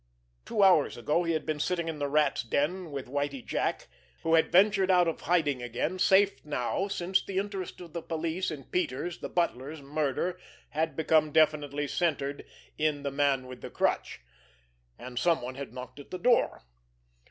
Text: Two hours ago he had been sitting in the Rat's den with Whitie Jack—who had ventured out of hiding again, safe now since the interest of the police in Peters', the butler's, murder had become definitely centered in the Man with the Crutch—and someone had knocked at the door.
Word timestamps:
Two 0.45 0.63
hours 0.63 0.97
ago 0.97 1.21
he 1.25 1.33
had 1.33 1.45
been 1.45 1.59
sitting 1.59 1.87
in 1.87 1.99
the 1.99 2.07
Rat's 2.07 2.41
den 2.41 2.89
with 2.89 3.05
Whitie 3.07 3.43
Jack—who 3.45 4.33
had 4.33 4.51
ventured 4.51 4.89
out 4.89 5.07
of 5.07 5.21
hiding 5.21 5.61
again, 5.61 5.99
safe 5.99 6.43
now 6.43 6.87
since 6.87 7.23
the 7.23 7.37
interest 7.37 7.79
of 7.81 7.93
the 7.93 8.01
police 8.01 8.49
in 8.49 8.63
Peters', 8.63 9.19
the 9.19 9.29
butler's, 9.29 9.83
murder 9.83 10.39
had 10.69 10.95
become 10.95 11.31
definitely 11.31 11.87
centered 11.87 12.45
in 12.79 13.03
the 13.03 13.11
Man 13.11 13.45
with 13.45 13.61
the 13.61 13.69
Crutch—and 13.69 15.19
someone 15.19 15.53
had 15.53 15.71
knocked 15.71 15.99
at 15.99 16.09
the 16.09 16.17
door. 16.17 16.63